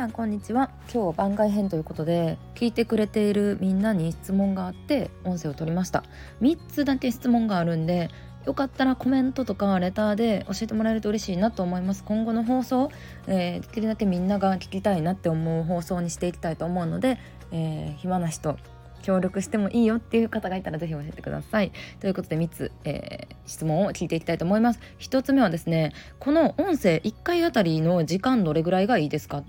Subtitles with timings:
[0.00, 6.04] さんこんにちは今日は番外編ということで聞いてくれているみんなに質問があって音声を取りました
[6.40, 8.08] 3つだけ質問があるんで
[8.46, 12.90] よかったらコメントとかレターで教えてもらえると嬉しいなと思います今後の放送、
[13.26, 17.18] えー、できるだけみんなが聞きたいなって思う放送にしていきたいと思うので、
[17.52, 18.56] えー、暇な人
[19.02, 21.72] 協力してもいいよっていう方がいたらぜひ教えてください。
[22.00, 24.80] ということで3つ、えー、質問を聞いていきたいと思います。
[24.98, 29.42] 1つ目はですねこの音声1回あたりの時間どれぐらいがいいですか？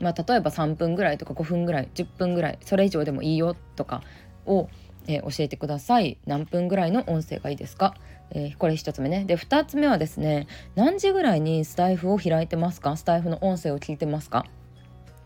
[0.00, 4.02] まあ、例えば3分ぐらいとか5分ぐらい10分ぐらいそれ以上でもいいよとか
[4.44, 4.68] を、
[5.06, 6.18] えー、教えてください。
[6.26, 7.94] 何分ぐらいの音声がいいですか、
[8.30, 9.24] えー、これ1つ目ね。
[9.24, 12.96] で2つ目はですね何時ぐらいにスタイフを開いてますか？
[12.96, 14.44] スタイフの音声を聞いてますか？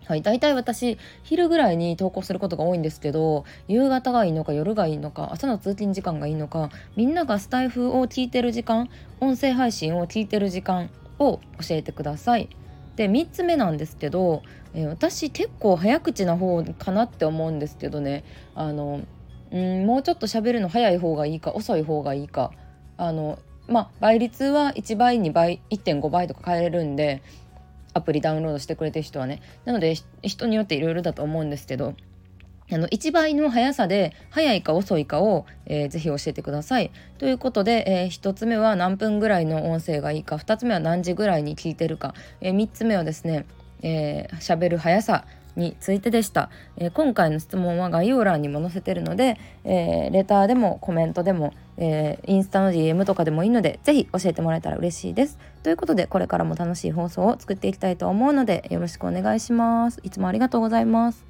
[0.07, 8.89] はい、大体私昼ぐらいに投稿することが多いんですけど夕方がいいのか夜がいいのか朝の通勤時間がいいのかみんながスタイフを聞いてる時間
[9.21, 10.91] 音声配信を聞いてる時間
[11.21, 12.49] を教えてください。
[12.97, 14.43] で3つ目なんですけど、
[14.75, 18.25] えー、私結構早口な方かなって思うんですけどね。
[18.55, 19.03] あの
[19.53, 22.53] うんもうちょっと喋るの早い方がいいか遅い方がいいか。
[22.97, 27.23] あのまあ倍率は1倍2倍1.5倍とか変えれるんで
[27.95, 29.41] アプリダウンロードしてくれてる人はね。
[29.65, 31.95] なので人によっていろいろだと思うんですけど
[32.73, 36.93] あの1倍の速さで速いか遅いかを、えー、ぜひ教えてください。
[37.19, 43.45] ということで、えー、1つ目は何分ぐらいの音声がいいか2つ目は何時ぐらいに聞いてるか、えー、3つ目はですね、
[43.83, 45.25] えー、る速さ
[45.57, 55.39] についてでした、えー、今回の質問は概要欄にも載せてるので、えー、レターでもコメントでも、えー、インスタの DM とかでもいいので是非教えてもらえたら嬉しいです。
[55.63, 60.01] ということでこれからも楽しい放送を作っていきたいと思うのでよろしくお願いします。
[60.03, 61.30] いつもありがとうございます。